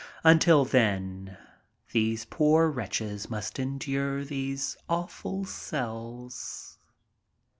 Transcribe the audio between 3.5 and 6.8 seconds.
endure these awful cells.